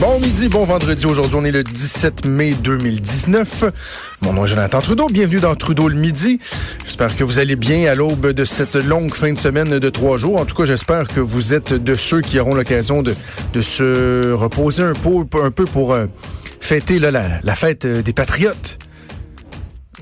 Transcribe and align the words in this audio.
Bon 0.00 0.20
midi, 0.20 0.48
bon 0.48 0.64
vendredi. 0.64 1.06
Aujourd'hui, 1.06 1.36
on 1.36 1.44
est 1.44 1.50
le 1.50 1.62
17 1.62 2.26
mai 2.26 2.54
2019. 2.54 3.64
Mon 4.20 4.34
nom 4.34 4.44
est 4.44 4.48
Jonathan 4.48 4.82
Trudeau. 4.82 5.08
Bienvenue 5.08 5.40
dans 5.40 5.54
Trudeau 5.54 5.88
le 5.88 5.94
midi. 5.94 6.38
J'espère 6.84 7.16
que 7.16 7.24
vous 7.24 7.38
allez 7.38 7.56
bien 7.56 7.90
à 7.90 7.94
l'aube 7.94 8.32
de 8.32 8.44
cette 8.44 8.74
longue 8.74 9.14
fin 9.14 9.32
de 9.32 9.38
semaine 9.38 9.78
de 9.78 9.90
trois 9.90 10.18
jours. 10.18 10.36
En 10.36 10.44
tout 10.44 10.54
cas, 10.54 10.66
j'espère 10.66 11.08
que 11.08 11.20
vous 11.20 11.54
êtes 11.54 11.72
de 11.72 11.94
ceux 11.94 12.20
qui 12.20 12.38
auront 12.38 12.54
l'occasion 12.54 13.02
de, 13.02 13.14
se 13.62 14.32
reposer 14.32 14.82
un 14.82 14.92
peu, 15.50 15.64
pour 15.64 15.94
euh, 15.94 16.06
fêter 16.60 16.98
la 16.98 17.54
fête 17.54 17.86
euh, 17.86 18.02
des 18.02 18.12
patriotes. 18.12 18.78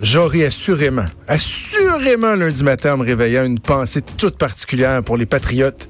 J'aurai 0.03 0.45
assurément, 0.45 1.05
assurément 1.29 2.35
lundi 2.35 2.65
matin 2.65 2.95
en 2.95 2.97
me 2.97 3.05
réveillant 3.05 3.45
une 3.45 3.61
pensée 3.61 4.03
toute 4.03 4.37
particulière 4.37 5.05
pour 5.05 5.17
les 5.17 5.27
patriotes. 5.27 5.89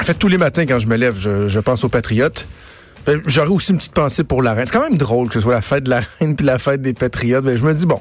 En 0.00 0.02
fait, 0.02 0.14
tous 0.14 0.28
les 0.28 0.38
matins 0.38 0.64
quand 0.64 0.78
je 0.78 0.86
me 0.86 0.96
lève, 0.96 1.14
je, 1.18 1.58
pense 1.58 1.84
aux 1.84 1.90
patriotes. 1.90 2.48
Ben, 3.04 3.20
J'aurais 3.26 3.50
aussi 3.50 3.72
une 3.72 3.76
petite 3.76 3.92
pensée 3.92 4.24
pour 4.24 4.42
la 4.42 4.54
reine. 4.54 4.64
C'est 4.64 4.72
quand 4.72 4.82
même 4.82 4.96
drôle 4.96 5.28
que 5.28 5.34
ce 5.34 5.40
soit 5.40 5.52
la 5.52 5.60
fête 5.60 5.84
de 5.84 5.90
la 5.90 6.00
reine 6.18 6.36
puis 6.36 6.46
la 6.46 6.58
fête 6.58 6.80
des 6.80 6.94
patriotes. 6.94 7.44
Mais 7.44 7.58
je 7.58 7.64
me 7.64 7.74
dis 7.74 7.84
bon, 7.84 8.00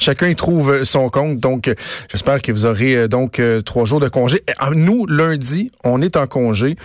chacun 0.00 0.28
y 0.28 0.34
trouve 0.34 0.82
son 0.82 1.08
compte. 1.08 1.38
Donc, 1.38 1.68
euh, 1.68 1.74
j'espère 2.10 2.42
que 2.42 2.50
vous 2.50 2.66
aurez 2.66 2.96
euh, 2.96 3.08
donc 3.08 3.38
euh, 3.38 3.62
trois 3.62 3.84
jours 3.84 4.00
de 4.00 4.08
congé. 4.08 4.42
Euh, 4.62 4.74
Nous, 4.74 5.06
lundi, 5.06 5.70
on 5.84 6.02
est 6.02 6.16
en 6.16 6.26
congé. 6.26 6.76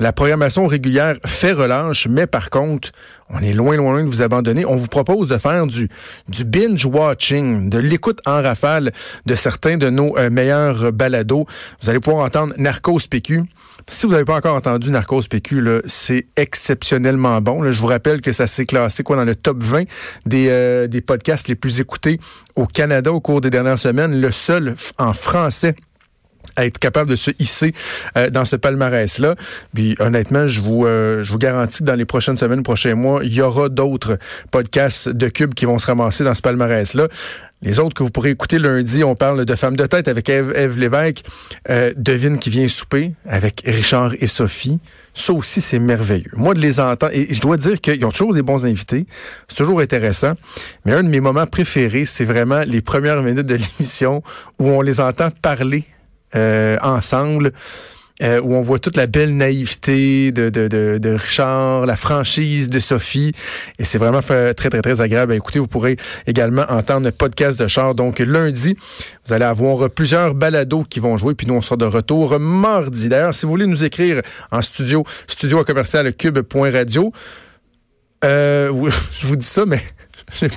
La 0.00 0.12
programmation 0.12 0.66
régulière 0.66 1.14
fait 1.24 1.52
relâche, 1.52 2.08
mais 2.10 2.26
par 2.26 2.50
contre, 2.50 2.90
on 3.30 3.38
est 3.38 3.52
loin, 3.52 3.76
loin, 3.76 3.92
loin 3.92 4.02
de 4.02 4.08
vous 4.08 4.22
abandonner. 4.22 4.66
On 4.66 4.74
vous 4.76 4.88
propose 4.88 5.28
de 5.28 5.38
faire 5.38 5.66
du, 5.66 5.88
du 6.28 6.44
binge-watching, 6.44 7.68
de 7.70 7.78
l'écoute 7.78 8.20
en 8.26 8.42
rafale 8.42 8.92
de 9.24 9.34
certains 9.34 9.76
de 9.76 9.90
nos 9.90 10.16
euh, 10.18 10.30
meilleurs 10.30 10.92
balados. 10.92 11.46
Vous 11.80 11.90
allez 11.90 12.00
pouvoir 12.00 12.26
entendre 12.26 12.54
Narcos 12.58 12.98
PQ. 13.08 13.44
Si 13.86 14.06
vous 14.06 14.12
n'avez 14.12 14.24
pas 14.24 14.36
encore 14.36 14.56
entendu 14.56 14.90
Narcos 14.90 15.22
PQ, 15.28 15.82
c'est 15.84 16.26
exceptionnellement 16.36 17.40
bon. 17.40 17.70
Je 17.70 17.80
vous 17.80 17.86
rappelle 17.86 18.20
que 18.20 18.32
ça 18.32 18.46
s'est 18.46 18.66
classé 18.66 19.02
quoi 19.02 19.16
dans 19.16 19.24
le 19.24 19.34
top 19.34 19.62
20 19.62 19.84
des, 20.26 20.48
euh, 20.48 20.86
des 20.86 21.00
podcasts 21.00 21.48
les 21.48 21.54
plus 21.54 21.80
écoutés 21.80 22.18
au 22.56 22.63
Canada 22.66 23.12
au 23.12 23.20
cours 23.20 23.40
des 23.40 23.50
dernières 23.50 23.78
semaines. 23.78 24.20
Le 24.20 24.30
seul 24.30 24.74
en 24.98 25.12
français 25.12 25.74
à 26.56 26.66
être 26.66 26.78
capable 26.78 27.10
de 27.10 27.16
se 27.16 27.30
hisser 27.38 27.74
euh, 28.16 28.30
dans 28.30 28.44
ce 28.44 28.56
palmarès-là. 28.56 29.34
Puis 29.74 29.96
honnêtement, 29.98 30.46
je 30.46 30.60
vous, 30.60 30.86
euh, 30.86 31.22
je 31.22 31.32
vous 31.32 31.38
garantis 31.38 31.78
que 31.80 31.84
dans 31.84 31.94
les 31.94 32.04
prochaines 32.04 32.36
semaines, 32.36 32.62
prochains 32.62 32.94
mois, 32.94 33.20
il 33.24 33.34
y 33.34 33.42
aura 33.42 33.68
d'autres 33.68 34.18
podcasts 34.50 35.08
de 35.08 35.28
Cube 35.28 35.54
qui 35.54 35.64
vont 35.64 35.78
se 35.78 35.86
ramasser 35.86 36.24
dans 36.24 36.34
ce 36.34 36.42
palmarès-là. 36.42 37.08
Les 37.64 37.80
autres 37.80 37.94
que 37.94 38.02
vous 38.02 38.10
pourrez 38.10 38.30
écouter 38.30 38.58
lundi, 38.58 39.02
on 39.04 39.14
parle 39.14 39.46
de 39.46 39.54
Femmes 39.54 39.76
de 39.76 39.86
tête 39.86 40.06
avec 40.06 40.28
Ève, 40.28 40.52
Ève 40.54 40.78
Lévesque, 40.78 41.24
euh, 41.70 41.94
Devine 41.96 42.38
qui 42.38 42.50
vient 42.50 42.68
souper 42.68 43.14
avec 43.26 43.62
Richard 43.64 44.12
et 44.20 44.26
Sophie. 44.26 44.80
Ça 45.14 45.32
aussi, 45.32 45.62
c'est 45.62 45.78
merveilleux. 45.78 46.30
Moi, 46.34 46.52
de 46.52 46.60
les 46.60 46.78
entendre, 46.78 47.14
et 47.14 47.32
je 47.32 47.40
dois 47.40 47.56
dire 47.56 47.80
qu'ils 47.80 48.04
ont 48.04 48.10
toujours 48.10 48.34
des 48.34 48.42
bons 48.42 48.66
invités. 48.66 49.06
C'est 49.48 49.56
toujours 49.56 49.80
intéressant. 49.80 50.34
Mais 50.84 50.92
un 50.92 51.02
de 51.02 51.08
mes 51.08 51.20
moments 51.20 51.46
préférés, 51.46 52.04
c'est 52.04 52.26
vraiment 52.26 52.64
les 52.66 52.82
premières 52.82 53.22
minutes 53.22 53.46
de 53.46 53.54
l'émission 53.54 54.22
où 54.58 54.68
on 54.68 54.82
les 54.82 55.00
entend 55.00 55.30
parler 55.30 55.86
euh, 56.34 56.76
ensemble, 56.82 57.52
euh, 58.22 58.40
où 58.40 58.54
on 58.54 58.60
voit 58.60 58.78
toute 58.78 58.96
la 58.96 59.08
belle 59.08 59.36
naïveté 59.36 60.30
de, 60.30 60.48
de, 60.48 60.68
de, 60.68 61.10
Richard, 61.10 61.84
la 61.84 61.96
franchise 61.96 62.70
de 62.70 62.78
Sophie. 62.78 63.32
Et 63.80 63.84
c'est 63.84 63.98
vraiment 63.98 64.20
très, 64.20 64.54
très, 64.54 64.70
très 64.70 65.00
agréable. 65.00 65.32
à 65.32 65.36
écouter. 65.36 65.58
vous 65.58 65.66
pourrez 65.66 65.96
également 66.26 66.64
entendre 66.68 67.06
le 67.06 67.12
podcast 67.12 67.58
de 67.58 67.66
Char. 67.66 67.96
Donc, 67.96 68.20
lundi, 68.20 68.76
vous 69.26 69.32
allez 69.32 69.44
avoir 69.44 69.90
plusieurs 69.90 70.34
balados 70.34 70.84
qui 70.84 71.00
vont 71.00 71.16
jouer. 71.16 71.34
Puis 71.34 71.48
nous, 71.48 71.54
on 71.54 71.62
sera 71.62 71.76
de 71.76 71.84
retour 71.84 72.38
mardi. 72.38 73.08
D'ailleurs, 73.08 73.34
si 73.34 73.46
vous 73.46 73.50
voulez 73.50 73.66
nous 73.66 73.84
écrire 73.84 74.22
en 74.52 74.62
studio, 74.62 75.04
studio 75.26 75.58
à 75.58 75.64
commercial 75.64 76.12
cube.radio, 76.14 77.12
euh, 78.24 78.90
je 79.20 79.26
vous 79.26 79.36
dis 79.36 79.46
ça, 79.46 79.66
mais 79.66 79.82
j'ai 80.40 80.48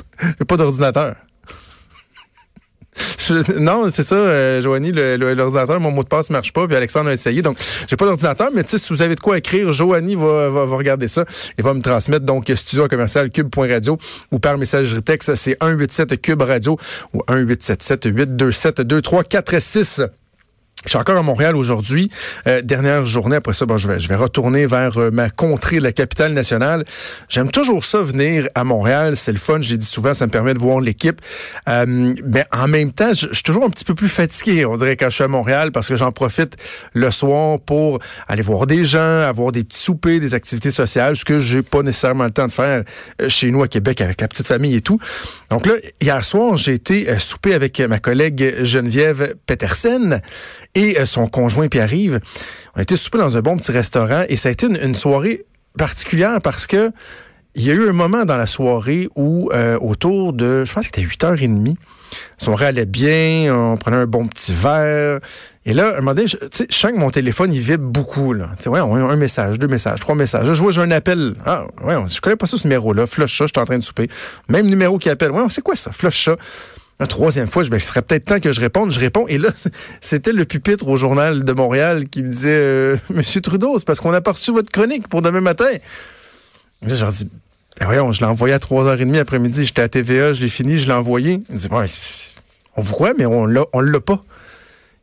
pas 0.48 0.58
d'ordinateur. 0.58 1.16
Non, 3.60 3.90
c'est 3.90 4.04
ça, 4.04 4.16
euh, 4.16 4.62
Joanie, 4.62 4.92
l'ordinateur, 4.92 5.80
mon 5.80 5.92
mot 5.92 6.04
de 6.04 6.08
passe 6.08 6.30
marche 6.30 6.54
pas, 6.54 6.68
puis 6.68 6.76
Alexandre 6.76 7.10
a 7.10 7.14
essayé, 7.14 7.42
donc 7.42 7.58
j'ai 7.88 7.96
pas 7.96 8.06
d'ordinateur, 8.06 8.50
mais 8.54 8.64
si 8.66 8.78
vous 8.90 9.02
avez 9.02 9.16
de 9.16 9.20
quoi 9.20 9.38
écrire, 9.38 9.72
Joanie 9.74 10.16
va, 10.16 10.50
va, 10.50 10.66
va 10.66 10.76
regarder 10.78 11.08
ça 11.08 11.26
et 11.58 11.62
va 11.62 11.74
me 11.74 11.82
transmettre 11.82 12.26
donc 12.26 12.52
studio 12.56 12.88
commercial 12.88 13.30
cube.radio 13.30 13.98
ou 14.32 14.40
par 14.40 14.58
messagerie 14.58 15.04
texte, 15.04 15.36
c'est 15.36 15.58
187 15.62 16.22
cube 16.22 16.42
radio 16.42 16.78
ou 17.14 17.22
1877 17.30 18.06
827 18.06 18.82
2346. 18.82 20.02
Je 20.88 20.92
suis 20.92 20.98
encore 20.98 21.18
à 21.18 21.22
Montréal 21.22 21.58
aujourd'hui. 21.58 22.10
Euh, 22.48 22.62
dernière 22.62 23.06
journée. 23.06 23.36
Après 23.36 23.52
ça, 23.52 23.66
bon, 23.66 23.78
je, 23.78 23.90
vais, 23.90 24.00
je 24.00 24.08
vais 24.08 24.16
retourner 24.16 24.66
vers 24.66 24.98
euh, 24.98 25.12
ma 25.12 25.30
contrée, 25.30 25.82
la 25.82 25.92
capitale 25.92 26.32
nationale. 26.32 26.86
J'aime 27.28 27.52
toujours 27.52 27.84
ça, 27.84 28.02
venir 28.02 28.48
à 28.56 28.64
Montréal. 28.64 29.18
C'est 29.18 29.34
le 29.34 29.38
fun. 29.38 29.58
J'ai 29.60 29.76
dit 29.76 29.86
souvent, 29.86 30.14
ça 30.14 30.28
me 30.28 30.32
permet 30.32 30.54
de 30.54 30.60
voir 30.60 30.80
l'équipe. 30.80 31.20
Euh, 31.68 32.14
mais 32.26 32.46
en 32.54 32.70
même 32.70 32.94
temps, 32.94 33.14
je, 33.14 33.28
suis 33.34 33.44
toujours 33.44 33.66
un 33.66 33.70
petit 33.70 33.84
peu 33.84 33.96
plus 33.96 34.08
fatigué, 34.08 34.66
on 34.66 34.76
dirait, 34.76 34.96
quand 34.96 35.10
je 35.10 35.16
suis 35.16 35.24
à 35.24 35.28
Montréal, 35.28 35.72
parce 35.74 35.90
que 35.90 35.98
j'en 35.98 36.14
profite 36.14 36.56
le 36.94 37.12
soir 37.12 37.60
pour 37.60 38.00
aller 38.28 38.42
voir 38.42 38.66
des 38.66 38.86
gens, 38.86 39.22
avoir 39.22 39.52
des 39.52 39.66
petits 39.66 39.80
soupers, 39.80 40.20
des 40.20 40.34
activités 40.34 40.72
sociales, 40.72 41.18
ce 41.18 41.26
que 41.26 41.40
j'ai 41.40 41.64
pas 41.64 41.84
nécessairement 41.84 42.26
le 42.26 42.32
temps 42.32 42.48
de 42.48 42.52
faire 42.52 42.84
euh, 43.22 43.30
chez 43.30 43.52
nous 43.52 43.62
à 43.62 43.68
Québec 43.68 44.00
avec 44.00 44.22
la 44.22 44.28
petite 44.28 44.48
famille 44.48 44.76
et 44.76 44.82
tout. 44.82 45.00
Donc 45.52 45.66
là, 45.66 45.74
hier 46.00 46.24
soir, 46.24 46.56
j'ai 46.56 46.74
été 46.74 47.10
euh, 47.10 47.20
souper 47.20 47.54
avec 47.54 47.80
ma 47.82 48.00
collègue 48.00 48.64
Geneviève 48.64 49.36
Petersen 49.46 50.22
et 50.78 51.00
euh, 51.00 51.06
son 51.06 51.28
conjoint 51.28 51.68
Pierre-Yves. 51.68 52.20
On 52.76 52.82
été 52.82 52.96
souper 52.96 53.18
dans 53.18 53.36
un 53.36 53.42
bon 53.42 53.58
petit 53.58 53.72
restaurant 53.72 54.24
et 54.30 54.36
ça 54.36 54.50
a 54.50 54.52
été 54.52 54.68
une, 54.68 54.96
soirée 54.96 55.46
particulière 55.78 56.40
parce 56.42 56.68
que 56.68 56.92
il 57.56 57.64
y 57.64 57.72
a 57.72 57.74
eu 57.74 57.90
un 57.90 57.94
moment 57.94 58.24
dans 58.24 58.38
la 58.38 58.46
soirée 58.46 59.10
où, 59.16 59.50
euh, 59.52 59.80
autour 59.80 60.34
de, 60.34 60.64
je 60.64 60.72
pense 60.72 60.88
que 60.88 60.96
c'était 60.96 61.08
8h30, 61.08 61.70
la 61.70 61.74
soirée 62.38 62.68
allait 62.68 62.86
bien, 62.86 63.52
on 63.52 63.78
prenait 63.78 63.98
un 63.98 64.06
bon 64.06 64.28
petit 64.28 64.54
verre. 64.54 65.20
Et 65.66 65.74
là, 65.74 65.94
un 65.94 66.02
moment 66.02 66.14
donné, 66.14 66.28
je, 66.28 66.38
sens 66.70 66.92
que 66.92 66.98
mon 66.98 67.10
téléphone, 67.10 67.52
il 67.52 67.60
vibre 67.60 67.86
beaucoup. 67.86 68.34
Là. 68.34 68.52
Tu 68.58 68.64
sais, 68.64 68.70
ouais, 68.70 68.80
on 68.80 68.96
a 68.96 69.00
un 69.00 69.16
message, 69.16 69.58
deux 69.58 69.68
messages, 69.68 70.00
trois 70.00 70.14
messages. 70.14 70.46
Je 70.46 70.62
vois, 70.62 70.72
j'ai 70.72 70.82
un 70.82 70.92
appel. 70.92 71.34
Ah, 71.48 71.66
ouais, 71.84 71.96
je 72.08 72.22
connais 72.22 72.36
pas 72.36 72.46
ça, 72.46 72.58
ce 72.58 72.68
numéro-là. 72.68 73.08
Flush 73.08 73.36
ça, 73.36 73.46
je 73.46 73.52
suis 73.56 73.62
en 73.62 73.66
train 73.66 73.80
de 73.80 73.84
souper. 73.84 74.08
Même 74.50 74.68
numéro 74.68 75.00
qui 75.00 75.10
appelle. 75.10 75.32
Ouais, 75.32 75.42
c'est 75.50 75.64
quoi 75.64 75.76
ça? 75.76 75.92
Flush 75.92 76.26
ça. 76.26 76.36
La 77.00 77.06
troisième 77.06 77.48
fois, 77.48 77.62
je 77.64 77.70
me 77.70 77.78
serait 77.78 78.02
peut-être 78.02 78.26
temps 78.26 78.40
que 78.40 78.52
je 78.52 78.60
réponde. 78.60 78.92
Je 78.92 79.00
réponds. 79.00 79.28
Et 79.28 79.38
là, 79.38 79.50
c'était 80.02 80.34
le 80.34 80.46
pupitre 80.46 80.88
au 80.88 80.98
journal 80.98 81.44
de 81.44 81.54
Montréal 81.54 82.10
qui 82.10 82.24
me 82.24 82.30
disait, 82.30 82.50
euh, 82.52 82.98
Monsieur 83.14 83.42
Trudeau, 83.42 83.78
c'est 83.78 83.86
parce 83.86 84.00
qu'on 84.00 84.14
a 84.14 84.22
pas 84.22 84.32
reçu 84.32 84.52
votre 84.52 84.72
chronique 84.72 85.08
pour 85.08 85.22
demain 85.22 85.42
matin. 85.42 85.70
Là, 86.82 86.96
je 86.96 87.04
leur 87.04 87.12
dis, 87.12 87.30
ben 87.80 87.86
voyons, 87.86 88.12
je 88.12 88.22
l'ai 88.22 88.26
envoyé 88.26 88.54
à 88.54 88.58
3h30 88.58 89.20
après-midi. 89.20 89.66
J'étais 89.66 89.84
à 89.84 89.90
TVA, 89.90 90.34
je 90.34 90.42
l'ai 90.42 90.48
fini, 90.48 90.80
je 90.80 90.88
l'ai 90.88 90.94
envoyé. 90.94 91.42
Il 91.52 91.58
dit, 91.58 91.68
ouais, 91.68 91.86
on 92.76 92.82
vous 92.82 92.94
croit, 92.94 93.14
mais 93.18 93.26
on 93.26 93.46
l'a, 93.46 93.66
on 93.74 93.82
l'a 93.82 94.00
pas. 94.00 94.24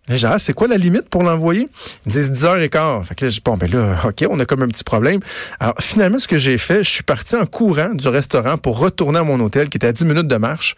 Là, 0.08 0.16
j'ai 0.16 0.26
ah, 0.26 0.38
c'est 0.38 0.52
quoi 0.52 0.66
la 0.66 0.76
limite 0.76 1.08
pour 1.08 1.22
l'envoyer? 1.22 1.68
Ils 2.04 2.08
me 2.08 2.12
disent 2.12 2.30
10h15. 2.30 3.04
Fait 3.04 3.14
que 3.14 3.24
là, 3.24 3.30
je 3.30 3.36
dis, 3.36 3.42
bon, 3.42 3.56
ben 3.56 3.70
là, 3.70 3.96
OK, 4.04 4.24
on 4.28 4.38
a 4.38 4.44
comme 4.44 4.62
un 4.62 4.68
petit 4.68 4.84
problème. 4.84 5.20
Alors, 5.60 5.74
finalement, 5.80 6.18
ce 6.18 6.28
que 6.28 6.36
j'ai 6.36 6.58
fait, 6.58 6.84
je 6.84 6.90
suis 6.90 7.02
parti 7.02 7.36
en 7.36 7.46
courant 7.46 7.94
du 7.94 8.08
restaurant 8.08 8.58
pour 8.58 8.78
retourner 8.78 9.20
à 9.20 9.24
mon 9.24 9.40
hôtel, 9.40 9.70
qui 9.70 9.78
était 9.78 9.86
à 9.86 9.92
10 9.92 10.04
minutes 10.04 10.28
de 10.28 10.36
marche, 10.36 10.74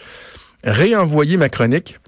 réenvoyer 0.67 1.37
ma 1.39 1.49
chronique 1.49 1.99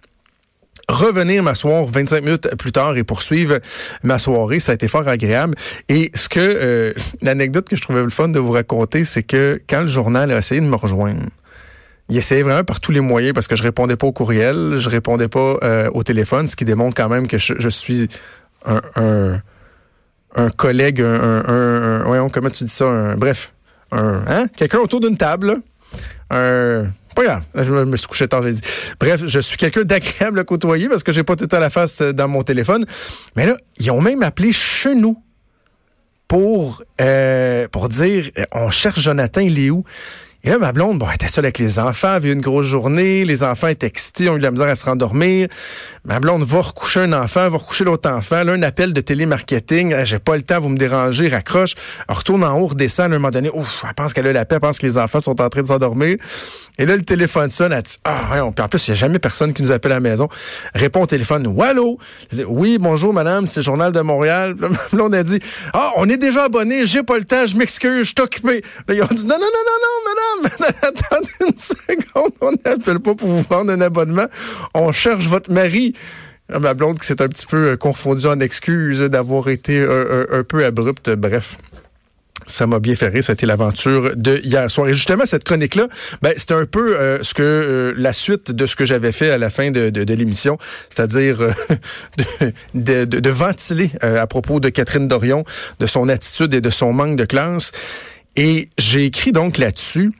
revenir 0.88 1.42
m'asseoir 1.42 1.84
25 1.84 2.24
minutes 2.24 2.56
plus 2.56 2.72
tard 2.72 2.96
et 2.96 3.04
poursuivre 3.04 3.58
ma 4.02 4.18
soirée. 4.18 4.58
Ça 4.58 4.72
a 4.72 4.74
été 4.74 4.88
fort 4.88 5.06
agréable. 5.06 5.54
Et 5.90 6.10
ce 6.14 6.28
que 6.30 6.40
euh, 6.40 6.92
l'anecdote 7.20 7.68
que 7.68 7.76
je 7.76 7.82
trouvais 7.82 8.02
le 8.02 8.08
fun 8.08 8.28
de 8.28 8.38
vous 8.38 8.52
raconter, 8.52 9.04
c'est 9.04 9.22
que 9.22 9.60
quand 9.68 9.82
le 9.82 9.86
journal 9.86 10.32
a 10.32 10.38
essayé 10.38 10.60
de 10.62 10.66
me 10.66 10.76
rejoindre, 10.76 11.20
il 12.08 12.16
essayait 12.16 12.42
vraiment 12.42 12.64
par 12.64 12.80
tous 12.80 12.90
les 12.90 13.00
moyens 13.00 13.34
parce 13.34 13.46
que 13.48 13.54
je 13.54 13.62
répondais 13.62 13.96
pas 13.96 14.06
au 14.06 14.12
courriel, 14.12 14.76
je 14.78 14.88
répondais 14.88 15.28
pas 15.28 15.58
euh, 15.62 15.90
au 15.92 16.02
téléphone, 16.02 16.46
ce 16.46 16.56
qui 16.56 16.64
démontre 16.64 16.96
quand 16.96 17.10
même 17.10 17.26
que 17.28 17.36
je, 17.36 17.68
suis 17.68 18.08
un, 18.64 19.40
collègue, 20.56 21.02
un, 21.02 21.44
un, 21.46 22.10
un- 22.10 22.28
comment 22.30 22.48
tu 22.48 22.64
dis 22.64 22.72
ça, 22.72 23.14
bref, 23.16 23.52
un, 23.92 24.22
hein, 24.26 24.46
quelqu'un 24.56 24.78
autour 24.78 25.00
d'une 25.00 25.18
table, 25.18 25.56
un, 26.30 26.86
pas 27.18 27.24
grave, 27.24 27.44
je 27.56 27.72
me, 27.72 27.96
suis 27.96 28.06
couché 28.06 28.28
tard, 28.28 28.42
j'ai 28.42 28.52
dit. 28.52 28.60
Bref, 29.00 29.22
je 29.26 29.40
suis 29.40 29.56
quelqu'un 29.56 29.82
d'agréable 29.82 30.38
à 30.38 30.44
côtoyer 30.44 30.88
parce 30.88 31.02
que 31.02 31.10
j'ai 31.10 31.24
pas 31.24 31.34
tout 31.34 31.48
temps 31.48 31.58
la 31.58 31.70
face 31.70 32.00
euh, 32.00 32.12
dans 32.12 32.28
mon 32.28 32.44
téléphone. 32.44 32.86
Mais 33.34 33.44
là, 33.44 33.56
ils 33.78 33.90
ont 33.90 34.00
même 34.00 34.22
appelé 34.22 34.52
chez 34.52 34.94
nous 34.94 35.20
pour, 36.28 36.82
euh, 37.00 37.66
pour 37.72 37.88
dire, 37.88 38.30
euh, 38.38 38.44
on 38.52 38.70
cherche 38.70 39.00
Jonathan, 39.00 39.40
il 39.40 39.58
est 39.58 39.70
où? 39.70 39.82
Et 40.44 40.50
là, 40.50 40.58
ma 40.58 40.72
blonde, 40.72 41.00
bon, 41.00 41.06
elle 41.08 41.16
était 41.16 41.26
seule 41.26 41.46
avec 41.46 41.58
les 41.58 41.80
enfants, 41.80 42.10
elle 42.10 42.14
avait 42.14 42.28
eu 42.28 42.32
une 42.32 42.40
grosse 42.40 42.66
journée, 42.66 43.24
les 43.24 43.42
enfants 43.42 43.66
étaient 43.66 43.88
excités, 43.88 44.28
ont 44.28 44.36
eu 44.36 44.38
de 44.38 44.44
la 44.44 44.52
misère 44.52 44.68
à 44.68 44.76
se 44.76 44.84
rendormir. 44.84 45.48
Ma 46.04 46.20
blonde 46.20 46.44
va 46.44 46.60
recoucher 46.60 47.00
un 47.00 47.12
enfant, 47.12 47.48
va 47.48 47.58
recoucher 47.58 47.82
l'autre 47.82 48.08
enfant. 48.08 48.44
Là, 48.44 48.52
un 48.52 48.62
appel 48.62 48.92
de 48.92 49.00
télémarketing, 49.00 49.92
Ah, 49.94 50.04
j'ai 50.04 50.20
pas 50.20 50.36
le 50.36 50.42
temps, 50.42 50.60
vous 50.60 50.68
me 50.68 50.78
dérangez, 50.78 51.26
raccroche. 51.26 51.74
Elle 52.08 52.14
retourne 52.14 52.44
en 52.44 52.56
haut, 52.56 52.68
redescend, 52.68 53.12
à 53.12 53.16
un 53.16 53.18
moment 53.18 53.30
donné, 53.30 53.50
ouf, 53.52 53.82
elle 53.84 53.94
pense 53.94 54.12
qu'elle 54.12 54.28
a 54.28 54.32
la 54.32 54.44
paix, 54.44 54.54
elle 54.54 54.60
pense 54.60 54.78
que 54.78 54.86
les 54.86 54.96
enfants 54.96 55.18
sont 55.18 55.40
en 55.40 55.48
train 55.48 55.62
de 55.62 55.66
s'endormir. 55.66 56.18
Et 56.78 56.86
là, 56.86 56.96
le 56.96 57.02
téléphone 57.02 57.50
sonne, 57.50 57.72
elle 57.72 57.82
dit, 57.82 57.96
ah. 58.04 58.30
Puis 58.54 58.64
en 58.64 58.68
plus, 58.68 58.86
il 58.86 58.90
n'y 58.92 58.96
a 58.96 59.00
jamais 59.00 59.18
personne 59.18 59.52
qui 59.52 59.62
nous 59.62 59.72
appelle 59.72 59.92
à 59.92 59.96
la 59.96 60.00
maison. 60.00 60.28
Répond 60.74 61.02
au 61.02 61.06
téléphone, 61.06 61.42
dis, 62.30 62.44
oui, 62.46 62.78
bonjour, 62.78 63.12
madame, 63.12 63.46
c'est 63.46 63.60
le 63.60 63.64
Journal 63.64 63.92
de 63.92 64.00
Montréal. 64.00 64.54
Là, 64.60 64.68
blonde 64.92 65.14
a 65.14 65.22
dit, 65.22 65.40
ah, 65.72 65.90
on 65.96 66.08
est 66.08 66.16
déjà 66.16 66.44
abonné, 66.44 66.86
j'ai 66.86 67.02
pas 67.02 67.18
le 67.18 67.24
temps, 67.24 67.46
je 67.46 67.56
m'excuse, 67.56 68.06
je 68.06 68.12
suis 68.14 68.22
occupé. 68.22 68.62
Là, 68.86 68.94
ils 68.94 69.02
ont 69.02 69.08
dit, 69.10 69.26
non, 69.26 69.36
non, 69.40 69.46
non, 69.52 69.64
non, 70.06 70.14
non, 70.16 70.50
madame, 70.60 70.76
attendez 70.82 71.50
une 71.52 71.58
seconde, 71.58 72.32
on 72.40 72.52
n'appelle 72.52 73.00
pas 73.00 73.14
pour 73.14 73.28
vous 73.28 73.44
vendre 73.50 73.72
un 73.72 73.80
abonnement, 73.80 74.26
on 74.74 74.92
cherche 74.92 75.26
votre 75.26 75.52
mari. 75.52 75.94
Là, 76.48 76.60
Ma 76.60 76.74
blonde 76.74 76.98
qui 76.98 77.06
s'est 77.06 77.20
un 77.20 77.28
petit 77.28 77.44
peu 77.46 77.72
euh, 77.72 77.76
confondue 77.76 78.26
en 78.26 78.40
excuses 78.40 79.00
d'avoir 79.00 79.48
été 79.48 79.82
un, 79.82 79.90
un- 79.90 80.38
un 80.38 80.44
peu 80.44 80.64
abrupte, 80.64 81.10
bref. 81.10 81.56
Ça 82.48 82.66
m'a 82.66 82.80
bien 82.80 82.96
fait 82.96 83.08
rire, 83.08 83.22
ça 83.22 83.32
a 83.32 83.34
été 83.34 83.46
l'aventure 83.46 84.16
de 84.16 84.38
hier 84.42 84.70
soir. 84.70 84.88
Et 84.88 84.94
justement, 84.94 85.26
cette 85.26 85.44
chronique-là, 85.44 85.86
ben, 86.22 86.32
c'était 86.36 86.54
un 86.54 86.64
peu 86.66 86.96
euh, 86.96 87.22
ce 87.22 87.34
que 87.34 87.42
euh, 87.42 87.94
la 87.96 88.12
suite 88.12 88.50
de 88.50 88.64
ce 88.66 88.74
que 88.74 88.84
j'avais 88.84 89.12
fait 89.12 89.30
à 89.30 89.36
la 89.38 89.50
fin 89.50 89.70
de, 89.70 89.90
de- 89.90 90.14
l'émission, 90.14 90.56
c'est-à-dire 90.88 91.42
euh, 91.42 91.52
de, 92.74 93.04
de- 93.04 93.30
ventiler 93.30 93.90
à 94.00 94.26
propos 94.26 94.60
de 94.60 94.70
Catherine 94.70 95.06
Dorion, 95.06 95.44
de 95.78 95.86
son 95.86 96.08
attitude 96.08 96.54
et 96.54 96.60
de 96.62 96.70
son 96.70 96.92
manque 96.94 97.16
de 97.16 97.26
classe. 97.26 97.70
Et 98.34 98.70
j'ai 98.78 99.04
écrit 99.04 99.32
donc 99.32 99.58
là-dessus, 99.58 100.12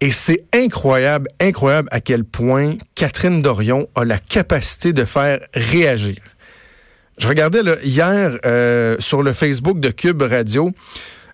et 0.00 0.12
c'est 0.12 0.44
incroyable, 0.54 1.28
incroyable 1.40 1.88
à 1.90 2.00
quel 2.00 2.22
point 2.24 2.76
Catherine 2.94 3.42
Dorion 3.42 3.88
a 3.96 4.04
la 4.04 4.18
capacité 4.18 4.92
de 4.92 5.04
faire 5.04 5.40
réagir. 5.52 6.16
Je 7.18 7.26
regardais 7.28 7.62
hier 7.82 8.38
sur 9.00 9.22
le 9.22 9.32
Facebook 9.32 9.80
de 9.80 9.88
Cube 9.90 10.22
Radio, 10.22 10.72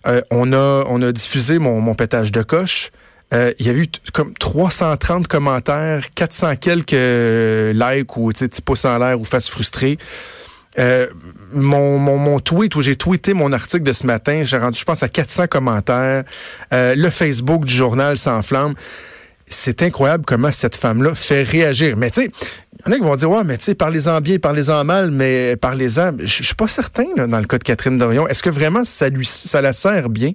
euh, 0.07 0.21
on, 0.31 0.53
a, 0.53 0.83
on 0.87 1.01
a 1.01 1.11
diffusé 1.11 1.59
mon, 1.59 1.81
mon 1.81 1.93
pétage 1.93 2.31
de 2.31 2.41
coche. 2.41 2.91
Euh, 3.33 3.53
il 3.59 3.65
y 3.65 3.69
a 3.69 3.73
eu 3.73 3.87
comme 4.13 4.33
330 4.33 5.27
commentaires, 5.27 6.03
400 6.13 6.55
quelques 6.57 6.93
euh, 6.93 7.73
likes 7.73 8.15
ou 8.17 8.29
petits 8.29 8.61
pouces 8.61 8.85
en 8.85 8.97
l'air 8.99 9.19
ou 9.19 9.23
faces 9.23 9.49
frustrées. 9.49 9.97
Mon, 11.53 11.99
mon, 11.99 12.17
mon 12.17 12.39
tweet 12.39 12.75
où 12.75 12.81
j'ai 12.81 12.95
tweeté 12.95 13.35
mon 13.35 13.51
article 13.51 13.83
de 13.83 13.93
ce 13.93 14.07
matin, 14.07 14.41
j'ai 14.43 14.57
rendu, 14.57 14.79
je 14.79 14.85
pense, 14.85 15.03
à 15.03 15.07
400 15.07 15.45
commentaires. 15.45 16.23
Le 16.71 17.09
Facebook 17.11 17.65
du 17.65 17.73
journal 17.73 18.17
s'enflamme. 18.17 18.73
C'est 19.53 19.83
incroyable 19.83 20.25
comment 20.25 20.51
cette 20.51 20.75
femme-là 20.75 21.13
fait 21.13 21.43
réagir. 21.43 21.95
Mais 21.95 22.09
tu 22.09 22.23
sais, 22.23 22.31
il 22.79 22.85
y 22.87 22.89
en 22.89 22.91
a 22.91 22.95
qui 22.97 23.03
vont 23.03 23.15
dire, 23.15 23.29
ouais, 23.29 23.43
mais 23.43 23.57
tu 23.57 23.65
sais, 23.65 23.75
parlez-en 23.75 24.19
bien, 24.19 24.39
parlez-en 24.39 24.83
mal, 24.83 25.11
mais 25.11 25.55
parlez-en. 25.55 26.11
Je 26.19 26.43
suis 26.43 26.55
pas 26.55 26.67
certain, 26.67 27.05
dans 27.15 27.39
le 27.39 27.45
cas 27.45 27.57
de 27.57 27.63
Catherine 27.63 27.97
Dorion. 27.97 28.27
Est-ce 28.27 28.43
que 28.43 28.49
vraiment 28.49 28.83
ça 28.83 29.09
lui, 29.09 29.29
la 29.53 29.73
sert 29.73 30.09
bien? 30.09 30.31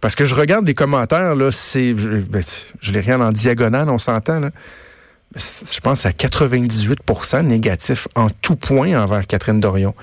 Parce 0.00 0.16
que 0.16 0.24
je 0.24 0.34
regarde 0.34 0.66
les 0.66 0.74
commentaires, 0.74 1.34
là, 1.34 1.50
c'est, 1.52 1.96
je, 1.96 2.20
ben, 2.20 2.42
je 2.80 2.92
les 2.92 3.00
regarde 3.00 3.22
en 3.22 3.32
diagonale, 3.32 3.88
on 3.88 3.98
s'entend. 3.98 4.50
Je 5.34 5.80
pense 5.80 6.04
à 6.04 6.10
98% 6.10 7.42
négatif 7.42 8.08
en 8.14 8.28
tout 8.28 8.56
point 8.56 9.00
envers 9.00 9.26
Catherine 9.26 9.60
Dorion. 9.60 9.94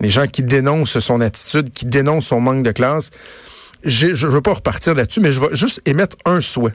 Les 0.00 0.08
gens 0.08 0.26
qui 0.26 0.42
dénoncent 0.42 0.98
son 0.98 1.20
attitude, 1.20 1.72
qui 1.72 1.86
dénoncent 1.86 2.26
son 2.26 2.40
manque 2.40 2.62
de 2.62 2.72
classe. 2.72 3.10
Je 3.84 4.06
ne 4.06 4.32
veux 4.32 4.40
pas 4.40 4.54
repartir 4.54 4.94
là-dessus, 4.94 5.20
mais 5.20 5.32
je 5.32 5.40
vais 5.40 5.54
juste 5.54 5.82
émettre 5.84 6.16
un 6.24 6.40
souhait. 6.40 6.72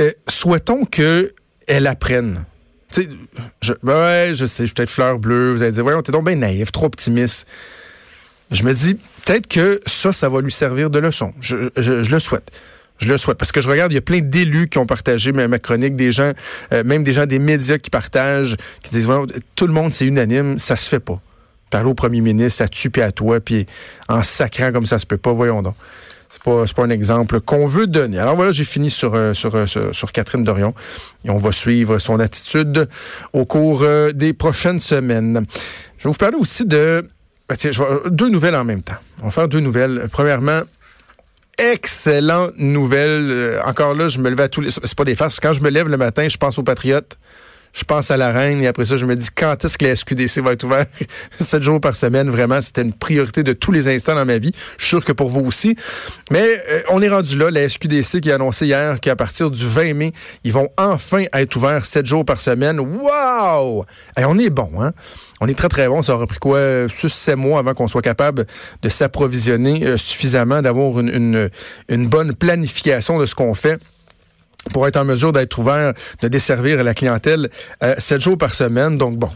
Euh, 0.00 0.12
souhaitons 0.28 0.84
que 0.84 1.32
elle 1.66 1.86
apprenne. 1.86 2.44
Je, 3.60 3.72
ouais, 3.82 4.32
je 4.34 4.46
sais, 4.46 4.64
peut-être 4.64 4.90
fleur 4.90 5.18
bleue. 5.18 5.52
Vous 5.52 5.62
allez 5.62 5.72
dire, 5.72 5.82
voyons, 5.82 6.02
t'es 6.02 6.12
donc 6.12 6.24
bien 6.24 6.36
naïf, 6.36 6.72
trop 6.72 6.86
optimiste. 6.86 7.46
Je 8.50 8.62
me 8.62 8.72
dis, 8.72 8.94
peut-être 8.94 9.48
que 9.48 9.80
ça, 9.86 10.12
ça 10.12 10.28
va 10.28 10.40
lui 10.40 10.52
servir 10.52 10.90
de 10.90 10.98
leçon. 10.98 11.34
Je, 11.40 11.56
le 11.76 12.18
souhaite. 12.20 12.50
Je 12.98 13.08
le 13.08 13.18
souhaite. 13.18 13.38
Parce 13.38 13.52
que 13.52 13.60
je 13.60 13.68
regarde, 13.68 13.92
il 13.92 13.96
y 13.96 13.98
a 13.98 14.02
plein 14.02 14.20
d'élus 14.20 14.68
qui 14.68 14.78
ont 14.78 14.86
partagé 14.86 15.32
ma, 15.32 15.58
chronique, 15.58 15.96
des 15.96 16.12
gens, 16.12 16.32
euh, 16.72 16.84
même 16.84 17.02
des 17.02 17.12
gens 17.12 17.26
des 17.26 17.38
médias 17.38 17.78
qui 17.78 17.90
partagent, 17.90 18.56
qui 18.82 18.90
disent, 18.90 19.06
Voyons, 19.06 19.26
tout 19.56 19.66
le 19.66 19.72
monde, 19.72 19.92
c'est 19.92 20.06
unanime, 20.06 20.58
ça 20.58 20.76
se 20.76 20.88
fait 20.88 21.00
pas. 21.00 21.20
Parler 21.70 21.90
au 21.90 21.94
premier 21.94 22.20
ministre, 22.20 22.62
à 22.62 22.68
tu 22.68 22.90
puis 22.90 23.02
à 23.02 23.10
toi, 23.10 23.40
puis 23.40 23.66
en 24.08 24.22
sacrant 24.22 24.70
comme 24.70 24.86
ça 24.86 24.98
se 24.98 25.06
peut 25.06 25.16
pas, 25.16 25.32
voyons 25.32 25.62
donc. 25.62 25.74
C'est 26.36 26.42
pas, 26.42 26.64
pas 26.66 26.84
un 26.84 26.90
exemple 26.90 27.40
qu'on 27.40 27.66
veut 27.66 27.86
donner. 27.86 28.18
Alors 28.18 28.36
voilà, 28.36 28.52
j'ai 28.52 28.64
fini 28.64 28.90
sur, 28.90 29.14
euh, 29.14 29.32
euh, 29.44 29.66
sur, 29.66 29.94
sur 29.94 30.12
Catherine 30.12 30.44
Dorion 30.44 30.74
et 31.24 31.30
on 31.30 31.38
va 31.38 31.50
suivre 31.50 31.98
son 31.98 32.20
attitude 32.20 32.88
au 33.32 33.46
cours 33.46 33.82
euh, 33.82 34.12
des 34.12 34.34
prochaines 34.34 34.78
semaines. 34.78 35.46
Je 35.96 36.04
vais 36.04 36.10
vous 36.10 36.18
parler 36.18 36.36
aussi 36.38 36.66
de 36.66 37.08
ben, 37.48 37.56
tiens, 37.56 37.70
deux 38.10 38.28
nouvelles 38.28 38.54
en 38.54 38.64
même 38.64 38.82
temps. 38.82 38.96
On 39.22 39.26
va 39.26 39.30
faire 39.30 39.48
deux 39.48 39.60
nouvelles. 39.60 40.08
Premièrement, 40.12 40.60
excellente 41.56 42.52
nouvelle. 42.58 43.58
Encore 43.64 43.94
là, 43.94 44.08
je 44.08 44.18
me 44.18 44.28
levais 44.28 44.42
à 44.42 44.48
tous 44.48 44.60
les... 44.60 44.70
C'est 44.70 44.94
pas 44.94 45.04
des 45.04 45.14
farces. 45.14 45.40
Quand 45.40 45.54
je 45.54 45.62
me 45.62 45.70
lève 45.70 45.88
le 45.88 45.96
matin, 45.96 46.28
je 46.28 46.36
pense 46.36 46.58
aux 46.58 46.64
Patriotes. 46.64 47.16
Je 47.76 47.84
pense 47.84 48.10
à 48.10 48.16
la 48.16 48.32
reine 48.32 48.62
et 48.62 48.66
après 48.68 48.86
ça, 48.86 48.96
je 48.96 49.04
me 49.04 49.14
dis 49.14 49.28
quand 49.34 49.62
est-ce 49.62 49.76
que 49.76 49.84
la 49.84 49.94
SQDC 49.94 50.38
va 50.38 50.52
être 50.52 50.64
ouverte? 50.64 50.88
Sept 51.38 51.62
jours 51.62 51.78
par 51.78 51.94
semaine, 51.94 52.30
vraiment, 52.30 52.62
c'était 52.62 52.80
une 52.80 52.94
priorité 52.94 53.42
de 53.42 53.52
tous 53.52 53.70
les 53.70 53.86
instants 53.86 54.14
dans 54.14 54.24
ma 54.24 54.38
vie. 54.38 54.50
Je 54.78 54.84
suis 54.84 54.88
sûr 54.88 55.04
que 55.04 55.12
pour 55.12 55.28
vous 55.28 55.42
aussi. 55.42 55.76
Mais 56.30 56.42
euh, 56.42 56.80
on 56.88 57.02
est 57.02 57.08
rendu 57.10 57.36
là. 57.36 57.50
La 57.50 57.68
SQDC 57.68 58.22
qui 58.22 58.32
a 58.32 58.36
annoncé 58.36 58.64
hier 58.64 58.98
qu'à 58.98 59.14
partir 59.14 59.50
du 59.50 59.68
20 59.68 59.92
mai, 59.92 60.12
ils 60.42 60.54
vont 60.54 60.70
enfin 60.78 61.24
être 61.34 61.54
ouverts 61.56 61.84
sept 61.84 62.06
jours 62.06 62.24
par 62.24 62.40
semaine. 62.40 62.80
Wow! 62.80 63.84
Et 64.18 64.24
on 64.24 64.38
est 64.38 64.48
bon, 64.50 64.70
hein? 64.80 64.92
On 65.42 65.46
est 65.46 65.54
très, 65.54 65.68
très 65.68 65.86
bon. 65.86 66.00
Ça 66.00 66.14
aura 66.14 66.26
pris 66.26 66.38
quoi? 66.38 66.86
6-7 66.86 67.36
mois 67.36 67.58
avant 67.58 67.74
qu'on 67.74 67.88
soit 67.88 68.00
capable 68.00 68.46
de 68.80 68.88
s'approvisionner 68.88 69.86
euh, 69.86 69.96
suffisamment, 69.98 70.62
d'avoir 70.62 71.00
une, 71.00 71.50
une 71.90 72.08
bonne 72.08 72.34
planification 72.34 73.18
de 73.18 73.26
ce 73.26 73.34
qu'on 73.34 73.52
fait 73.52 73.78
pour 74.72 74.86
être 74.86 74.96
en 74.96 75.04
mesure 75.04 75.32
d'être 75.32 75.58
ouvert, 75.58 75.92
de 76.22 76.28
desservir 76.28 76.82
la 76.82 76.94
clientèle 76.94 77.50
euh, 77.82 77.94
sept 77.98 78.20
jours 78.20 78.38
par 78.38 78.54
semaine. 78.54 78.98
Donc 78.98 79.16
bon, 79.16 79.30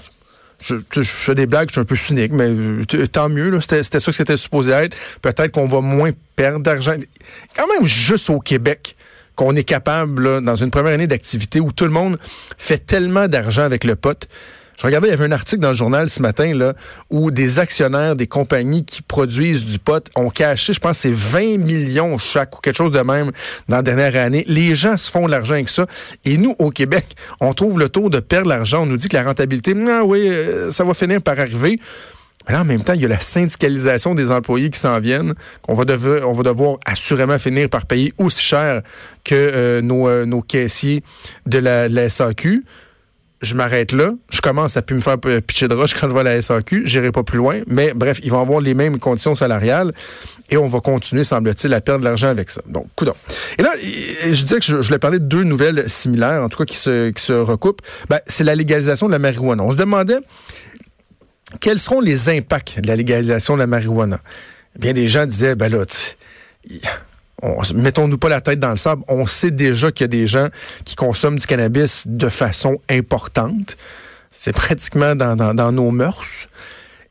je, 0.62 1.02
fais 1.02 1.34
des 1.34 1.46
blagues, 1.46 1.68
je 1.68 1.72
suis 1.74 1.80
un 1.80 1.84
peu 1.84 1.96
cynique, 1.96 2.32
mais 2.32 2.50
tant 3.06 3.28
mieux. 3.28 3.58
C'était 3.60 3.82
ça 3.82 3.98
que 3.98 4.12
c'était 4.12 4.36
supposé 4.36 4.72
être. 4.72 4.96
Peut-être 5.22 5.52
qu'on 5.52 5.66
va 5.66 5.80
moins 5.80 6.10
perdre 6.36 6.60
d'argent. 6.60 6.94
Quand 7.56 7.66
même 7.68 7.86
juste 7.86 8.30
au 8.30 8.40
Québec 8.40 8.96
qu'on 9.36 9.56
est 9.56 9.64
capable, 9.64 10.44
dans 10.44 10.56
une 10.56 10.70
première 10.70 10.92
année 10.92 11.06
d'activité 11.06 11.60
où 11.60 11.72
tout 11.72 11.84
le 11.84 11.90
monde 11.90 12.18
fait 12.58 12.84
tellement 12.84 13.26
d'argent 13.26 13.62
avec 13.62 13.84
le 13.84 13.96
pot. 13.96 14.26
Je 14.80 14.86
regardais, 14.86 15.08
il 15.08 15.10
y 15.10 15.14
avait 15.14 15.26
un 15.26 15.32
article 15.32 15.60
dans 15.60 15.68
le 15.68 15.74
journal 15.74 16.08
ce 16.08 16.22
matin 16.22 16.54
là, 16.54 16.72
où 17.10 17.30
des 17.30 17.58
actionnaires 17.58 18.16
des 18.16 18.26
compagnies 18.26 18.82
qui 18.82 19.02
produisent 19.02 19.66
du 19.66 19.78
pot 19.78 20.08
ont 20.16 20.30
caché, 20.30 20.72
je 20.72 20.80
pense, 20.80 20.96
c'est 20.96 21.12
20 21.12 21.58
millions 21.58 22.16
chaque 22.16 22.56
ou 22.56 22.60
quelque 22.62 22.76
chose 22.76 22.92
de 22.92 23.00
même 23.00 23.30
dans 23.68 23.76
la 23.76 23.82
dernière 23.82 24.16
année. 24.16 24.42
Les 24.48 24.74
gens 24.74 24.96
se 24.96 25.10
font 25.10 25.26
l'argent 25.26 25.52
avec 25.52 25.68
ça. 25.68 25.84
Et 26.24 26.38
nous, 26.38 26.56
au 26.58 26.70
Québec, 26.70 27.04
on 27.42 27.52
trouve 27.52 27.78
le 27.78 27.90
taux 27.90 28.08
de 28.08 28.20
perdre 28.20 28.48
l'argent. 28.48 28.84
On 28.84 28.86
nous 28.86 28.96
dit 28.96 29.10
que 29.10 29.16
la 29.16 29.24
rentabilité, 29.24 29.74
ah 29.86 30.02
oui, 30.02 30.26
euh, 30.26 30.70
ça 30.70 30.82
va 30.82 30.94
finir 30.94 31.20
par 31.20 31.38
arriver. 31.38 31.78
Mais 32.48 32.54
là, 32.54 32.62
en 32.62 32.64
même 32.64 32.82
temps, 32.82 32.94
il 32.94 33.02
y 33.02 33.04
a 33.04 33.08
la 33.08 33.20
syndicalisation 33.20 34.14
des 34.14 34.30
employés 34.32 34.70
qui 34.70 34.80
s'en 34.80 34.98
viennent, 34.98 35.34
qu'on 35.60 35.74
va 35.74 35.84
devoir, 35.84 36.32
va 36.32 36.42
devoir 36.42 36.78
assurément 36.86 37.38
finir 37.38 37.68
par 37.68 37.84
payer 37.84 38.12
aussi 38.16 38.42
cher 38.42 38.80
que 39.24 39.34
euh, 39.34 39.82
nos, 39.82 40.08
euh, 40.08 40.24
nos 40.24 40.40
caissiers 40.40 41.02
de 41.44 41.58
la, 41.58 41.86
de 41.86 41.94
la 41.94 42.08
SAQ. 42.08 42.64
Je 43.42 43.54
m'arrête 43.54 43.92
là. 43.92 44.12
Je 44.28 44.40
commence 44.42 44.76
à 44.76 44.82
plus 44.82 44.96
me 44.96 45.00
faire 45.00 45.18
pitcher 45.18 45.66
de 45.66 45.74
roche 45.74 45.94
quand 45.94 46.06
je 46.08 46.12
vois 46.12 46.22
la 46.22 46.42
SAQ. 46.42 46.82
J'irai 46.84 47.10
pas 47.10 47.22
plus 47.22 47.38
loin. 47.38 47.60
Mais 47.66 47.94
bref, 47.94 48.20
ils 48.22 48.30
vont 48.30 48.40
avoir 48.40 48.60
les 48.60 48.74
mêmes 48.74 48.98
conditions 48.98 49.34
salariales 49.34 49.92
et 50.50 50.58
on 50.58 50.68
va 50.68 50.80
continuer, 50.80 51.24
semble-t-il, 51.24 51.72
à 51.72 51.80
perdre 51.80 52.00
de 52.00 52.04
l'argent 52.04 52.28
avec 52.28 52.50
ça. 52.50 52.60
Donc, 52.66 52.88
coudon. 52.96 53.14
Et 53.58 53.62
là, 53.62 53.70
je 53.80 54.42
disais 54.42 54.58
que 54.58 54.64
je, 54.64 54.76
voulais 54.76 54.98
parler 54.98 55.18
de 55.18 55.24
deux 55.24 55.44
nouvelles 55.44 55.88
similaires, 55.88 56.42
en 56.42 56.48
tout 56.50 56.58
cas 56.58 56.64
qui 56.64 56.76
se, 56.76 57.32
recoupent. 57.40 57.80
Ben, 58.10 58.20
c'est 58.26 58.44
la 58.44 58.54
légalisation 58.54 59.06
de 59.06 59.12
la 59.12 59.18
marijuana. 59.18 59.62
On 59.62 59.70
se 59.70 59.76
demandait 59.76 60.18
quels 61.60 61.78
seront 61.78 62.00
les 62.00 62.28
impacts 62.28 62.78
de 62.80 62.88
la 62.88 62.96
légalisation 62.96 63.54
de 63.54 63.60
la 63.60 63.66
marijuana? 63.66 64.20
Bien, 64.78 64.92
des 64.92 65.08
gens 65.08 65.26
disaient, 65.26 65.56
ben 65.56 65.68
là, 65.68 65.84
mettons-nous 67.74 68.18
pas 68.18 68.28
la 68.28 68.40
tête 68.40 68.58
dans 68.58 68.70
le 68.70 68.76
sable. 68.76 69.02
On 69.08 69.26
sait 69.26 69.50
déjà 69.50 69.92
qu'il 69.92 70.04
y 70.04 70.06
a 70.06 70.08
des 70.08 70.26
gens 70.26 70.48
qui 70.84 70.96
consomment 70.96 71.38
du 71.38 71.46
cannabis 71.46 72.06
de 72.06 72.28
façon 72.28 72.80
importante. 72.88 73.76
C'est 74.30 74.52
pratiquement 74.52 75.14
dans, 75.14 75.72
nos 75.72 75.90
mœurs. 75.90 76.48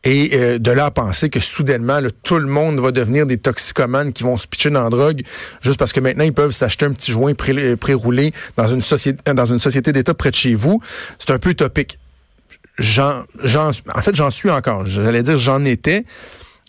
Et 0.06 0.30
euh, 0.34 0.60
de 0.60 0.72
là 0.72 0.86
à 0.86 0.92
penser 0.92 1.30
que 1.30 1.42
soudainement, 1.42 2.00
tout 2.24 2.40
le 2.40 2.48
monde 2.48 2.80
va 2.80 2.92
devenir 2.92 3.26
des 3.26 3.38
toxicomanes 3.38 4.14
qui 4.14 4.24
vont 4.24 4.38
se 4.38 4.48
pitcher 4.48 4.70
dans 4.70 4.84
la 4.84 4.90
drogue 4.90 5.24
juste 5.62 5.78
parce 5.78 5.92
que 5.92 6.00
maintenant, 6.00 6.24
ils 6.24 6.34
peuvent 6.34 6.54
s'acheter 6.54 6.86
un 6.86 6.94
petit 6.94 7.12
joint 7.12 7.34
pré- 7.34 7.76
pré-roulé 7.76 8.34
dans 8.56 8.68
une 8.68 8.82
société 8.82 9.34
dans 9.34 9.46
une 9.46 9.60
société 9.60 9.92
d'État 9.92 10.14
près 10.14 10.32
de 10.32 10.36
chez 10.36 10.56
vous. 10.56 10.80
C'est 11.18 11.32
un 11.32 11.40
peu 11.40 11.50
utopique. 11.50 12.00
J'en, 12.78 13.24
en 13.94 14.02
fait, 14.02 14.16
j'en 14.16 14.32
suis 14.32 14.50
encore. 14.50 14.86
J'allais 14.86 15.22
dire 15.22 15.38
j'en 15.38 15.66
étais. 15.66 16.06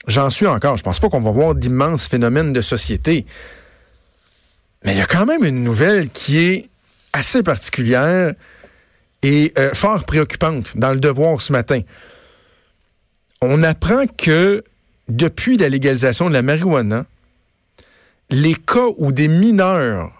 J'en 0.06 0.30
suis 0.30 0.46
encore. 0.46 0.76
Je 0.76 0.82
pense 0.82 0.98
pas 0.98 1.08
qu'on 1.08 1.20
va 1.20 1.30
voir 1.30 1.54
d'immenses 1.54 2.06
phénomènes 2.06 2.52
de 2.52 2.60
société. 2.60 3.26
Mais 4.84 4.92
il 4.92 4.98
y 4.98 5.02
a 5.02 5.06
quand 5.06 5.26
même 5.26 5.44
une 5.44 5.62
nouvelle 5.62 6.08
qui 6.08 6.38
est 6.38 6.68
assez 7.12 7.42
particulière 7.42 8.34
et 9.22 9.52
euh, 9.58 9.74
fort 9.74 10.04
préoccupante 10.04 10.76
dans 10.76 10.92
le 10.92 11.00
devoir 11.00 11.40
ce 11.40 11.52
matin. 11.52 11.80
On 13.42 13.62
apprend 13.62 14.06
que 14.06 14.64
depuis 15.08 15.56
la 15.56 15.68
légalisation 15.68 16.28
de 16.28 16.34
la 16.34 16.42
marijuana, 16.42 17.04
les 18.30 18.54
cas 18.54 18.88
où 18.96 19.12
des 19.12 19.28
mineurs, 19.28 20.12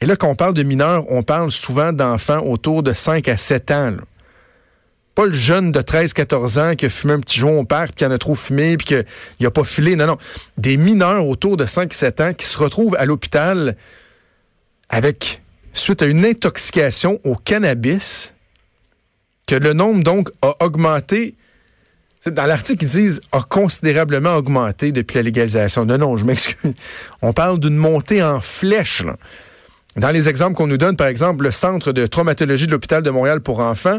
et 0.00 0.06
là 0.06 0.16
qu'on 0.16 0.34
parle 0.34 0.54
de 0.54 0.62
mineurs, 0.62 1.04
on 1.10 1.22
parle 1.22 1.52
souvent 1.52 1.92
d'enfants 1.92 2.40
autour 2.40 2.82
de 2.82 2.92
5 2.92 3.28
à 3.28 3.36
7 3.36 3.70
ans. 3.70 3.96
Pas 5.20 5.26
le 5.26 5.32
jeune 5.32 5.70
de 5.70 5.80
13-14 5.80 6.58
ans 6.58 6.74
qui 6.74 6.86
a 6.86 6.88
fumé 6.88 7.12
un 7.12 7.20
petit 7.20 7.38
joint 7.38 7.52
au 7.52 7.66
parc, 7.66 7.88
puis 7.88 7.96
qui 7.96 8.06
en 8.06 8.10
a 8.10 8.16
trop 8.16 8.34
fumé, 8.34 8.78
puis 8.78 8.86
qu'il 8.86 9.46
a 9.46 9.50
pas 9.50 9.64
filé. 9.64 9.94
Non, 9.94 10.06
non. 10.06 10.16
Des 10.56 10.78
mineurs 10.78 11.26
autour 11.26 11.58
de 11.58 11.66
5-7 11.66 12.22
ans 12.22 12.32
qui 12.32 12.46
se 12.46 12.56
retrouvent 12.56 12.96
à 12.98 13.04
l'hôpital 13.04 13.76
avec, 14.88 15.42
suite 15.74 16.00
à 16.00 16.06
une 16.06 16.24
intoxication 16.24 17.20
au 17.24 17.34
cannabis, 17.34 18.32
que 19.46 19.56
le 19.56 19.74
nombre 19.74 20.02
donc 20.02 20.30
a 20.40 20.54
augmenté. 20.64 21.34
Dans 22.24 22.46
l'article, 22.46 22.82
ils 22.82 22.90
disent 22.90 23.20
a 23.30 23.42
considérablement 23.42 24.36
augmenté 24.36 24.90
depuis 24.90 25.16
la 25.16 25.22
légalisation. 25.24 25.84
Non, 25.84 25.98
non, 25.98 26.16
je 26.16 26.24
m'excuse. 26.24 26.72
On 27.20 27.34
parle 27.34 27.58
d'une 27.58 27.76
montée 27.76 28.22
en 28.22 28.40
flèche. 28.40 29.04
Dans 29.96 30.10
les 30.10 30.28
exemples 30.28 30.56
qu'on 30.56 30.66
nous 30.68 30.76
donne, 30.78 30.96
par 30.96 31.08
exemple, 31.08 31.44
le 31.44 31.50
Centre 31.50 31.92
de 31.92 32.06
traumatologie 32.06 32.66
de 32.66 32.72
l'hôpital 32.72 33.02
de 33.02 33.10
Montréal 33.10 33.40
pour 33.40 33.58
enfants, 33.60 33.98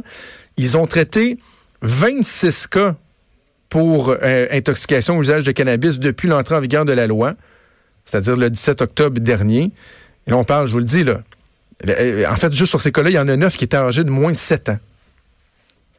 ils 0.58 0.78
ont 0.78 0.88
traité 0.88 1.38
26 1.82 2.68
cas 2.68 2.96
pour 3.70 4.10
euh, 4.10 4.48
intoxication 4.52 5.18
au 5.18 5.22
usage 5.22 5.44
de 5.44 5.52
cannabis 5.52 6.00
depuis 6.00 6.28
l'entrée 6.30 6.56
en 6.56 6.62
vigueur 6.62 6.86
de 6.86 6.94
la 6.94 7.08
loi, 7.08 7.34
c'est-à-dire 8.06 8.38
le 8.38 8.50
17 8.50 8.82
octobre 8.82 9.20
dernier. 9.20 9.72
Et 10.28 10.32
là, 10.32 10.38
on 10.38 10.44
parle, 10.44 10.68
je 10.68 10.74
vous 10.74 10.80
le 10.80 10.86
dis, 10.86 11.04
là. 11.04 11.22
euh, 11.88 12.26
En 12.30 12.36
fait, 12.38 12.54
juste 12.54 12.70
sur 12.70 12.82
ces 12.82 12.92
cas-là, 12.92 13.10
il 13.10 13.14
y 13.14 13.20
en 13.20 13.28
a 13.28 13.36
9 13.36 13.58
qui 13.58 13.66
étaient 13.66 13.78
âgés 13.78 14.04
de 14.04 14.10
moins 14.12 14.32
de 14.32 14.38
7 14.38 14.70
ans. 14.70 14.80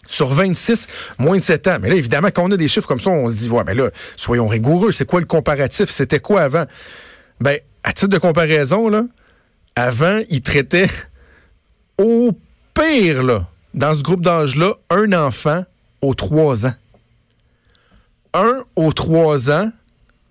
Sur 0.08 0.28
26, 0.28 0.88
moins 1.18 1.36
de 1.36 1.42
7 1.42 1.68
ans. 1.68 1.78
Mais 1.80 1.88
là, 1.88 1.94
évidemment, 1.94 2.28
quand 2.34 2.44
on 2.44 2.50
a 2.50 2.56
des 2.56 2.68
chiffres 2.68 2.88
comme 2.88 3.00
ça, 3.00 3.10
on 3.10 3.28
se 3.28 3.34
dit, 3.36 3.48
ouais, 3.50 3.62
mais 3.66 3.74
là, 3.74 3.90
soyons 4.16 4.48
rigoureux. 4.48 4.92
C'est 4.92 5.06
quoi 5.06 5.20
le 5.20 5.26
comparatif? 5.26 5.88
C'était 5.90 6.18
quoi 6.20 6.42
avant? 6.42 6.64
Ben, 7.40 7.58
à 7.84 7.92
titre 7.92 8.08
de 8.08 8.18
comparaison, 8.18 8.88
là, 8.88 9.04
avant, 9.76 10.20
ils 10.28 10.42
traitaient 10.42 10.90
au 11.98 12.32
pire, 12.74 13.22
là, 13.22 13.48
dans 13.74 13.94
ce 13.94 14.02
groupe 14.02 14.22
d'âge-là, 14.22 14.74
un 14.90 15.12
enfant 15.12 15.64
aux 16.00 16.14
3 16.14 16.66
ans. 16.66 16.74
Un 18.34 18.64
aux 18.76 18.92
3 18.92 19.50
ans, 19.50 19.70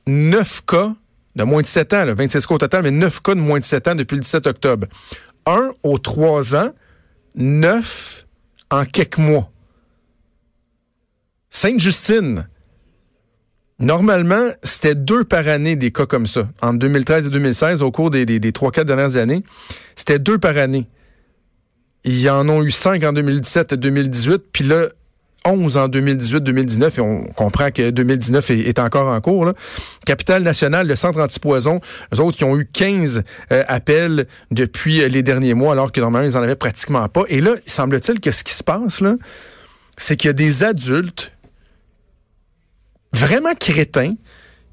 9 0.07 0.65
cas 0.65 0.93
de 1.35 1.43
moins 1.43 1.61
de 1.61 1.67
7 1.67 1.93
ans, 1.93 2.05
là, 2.05 2.13
26 2.13 2.45
cas 2.45 2.55
au 2.55 2.57
total, 2.57 2.83
mais 2.83 2.91
9 2.91 3.21
cas 3.21 3.35
de 3.35 3.39
moins 3.39 3.59
de 3.59 3.65
7 3.65 3.87
ans 3.89 3.95
depuis 3.95 4.15
le 4.15 4.21
17 4.21 4.47
octobre. 4.47 4.87
Un 5.45 5.71
aux 5.83 5.97
3 5.97 6.55
ans, 6.55 6.69
9 7.35 8.25
en 8.69 8.85
quelques 8.85 9.17
mois. 9.17 9.49
Sainte-Justine, 11.49 12.47
normalement, 13.81 14.49
c'était 14.63 14.95
deux 14.95 15.23
par 15.23 15.47
année 15.47 15.75
des 15.75 15.91
cas 15.91 16.05
comme 16.05 16.27
ça. 16.27 16.47
En 16.61 16.73
2013 16.73 17.27
et 17.27 17.29
2016, 17.29 17.81
au 17.81 17.91
cours 17.91 18.09
des, 18.09 18.25
des, 18.25 18.39
des 18.39 18.51
3-4 18.51 18.83
dernières 18.83 19.17
années, 19.17 19.43
c'était 19.95 20.19
deux 20.19 20.37
par 20.37 20.57
année. 20.57 20.87
Il 22.03 22.19
y 22.19 22.29
en 22.29 22.49
ont 22.49 22.63
eu 22.63 22.71
5 22.71 23.03
en 23.03 23.13
2017 23.13 23.73
et 23.73 23.77
2018, 23.77 24.43
puis 24.51 24.63
là, 24.63 24.87
11 25.45 25.77
en 25.77 25.87
2018-2019, 25.87 26.97
et 26.97 27.01
on 27.01 27.23
comprend 27.33 27.71
que 27.71 27.89
2019 27.89 28.51
est, 28.51 28.79
encore 28.79 29.07
en 29.07 29.19
cours. 29.21 29.45
Là. 29.45 29.53
Capitale 30.05 30.43
nationale, 30.43 30.87
le 30.87 30.95
centre 30.95 31.19
antipoison, 31.19 31.79
eux 32.13 32.19
autres 32.19 32.37
qui 32.37 32.43
ont 32.43 32.57
eu 32.57 32.67
15 32.71 33.23
euh, 33.51 33.63
appels 33.67 34.27
depuis 34.51 35.01
euh, 35.01 35.07
les 35.07 35.23
derniers 35.23 35.53
mois, 35.53 35.71
alors 35.73 35.91
que 35.91 35.99
normalement, 35.99 36.27
ils 36.27 36.37
en 36.37 36.43
avaient 36.43 36.55
pratiquement 36.55 37.07
pas. 37.09 37.23
Et 37.29 37.41
là, 37.41 37.55
il 37.65 37.71
semble-t-il 37.71 38.19
que 38.19 38.31
ce 38.31 38.43
qui 38.43 38.53
se 38.53 38.63
passe, 38.63 39.03
c'est 39.97 40.15
qu'il 40.15 40.27
y 40.27 40.29
a 40.29 40.33
des 40.33 40.63
adultes 40.63 41.31
vraiment 43.13 43.53
crétins 43.59 44.13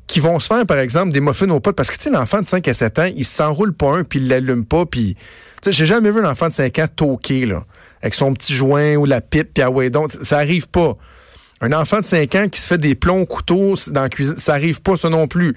qui 0.08 0.20
vont 0.20 0.40
se 0.40 0.46
faire, 0.46 0.64
par 0.64 0.78
exemple, 0.78 1.12
des 1.12 1.20
muffins 1.20 1.48
aux 1.50 1.60
potes. 1.60 1.76
Parce 1.76 1.90
que, 1.90 1.96
tu 1.96 2.04
sais, 2.04 2.10
l'enfant 2.10 2.40
de 2.40 2.46
5 2.46 2.66
à 2.66 2.74
7 2.74 2.98
ans, 2.98 3.10
il 3.14 3.24
s'enroule 3.24 3.74
pas 3.74 3.98
un, 3.98 4.04
puis 4.04 4.18
il 4.18 4.28
l'allume 4.28 4.64
pas, 4.64 4.86
puis... 4.86 5.14
Tu 5.14 5.22
sais, 5.64 5.72
j'ai 5.72 5.86
jamais 5.86 6.10
vu 6.10 6.20
un 6.20 6.30
enfant 6.30 6.48
de 6.48 6.52
5 6.52 6.78
ans 6.78 6.86
toquer, 6.88 7.44
là, 7.44 7.64
avec 8.00 8.14
son 8.14 8.32
petit 8.32 8.54
joint 8.54 8.94
ou 8.94 9.04
la 9.04 9.20
pipe, 9.20 9.50
puis 9.54 9.62
ah 9.62 9.70
ouais, 9.70 9.90
donc, 9.90 10.10
ça 10.22 10.38
arrive 10.38 10.68
pas. 10.68 10.94
Un 11.60 11.72
enfant 11.72 12.00
de 12.00 12.04
5 12.04 12.34
ans 12.36 12.48
qui 12.48 12.60
se 12.60 12.68
fait 12.68 12.78
des 12.78 12.94
plombs 12.94 13.20
au 13.20 13.26
couteau 13.26 13.74
dans 13.88 14.02
la 14.02 14.08
cuisine, 14.08 14.38
ça 14.38 14.54
arrive 14.54 14.80
pas, 14.80 14.96
ça 14.96 15.10
non 15.10 15.26
plus. 15.26 15.54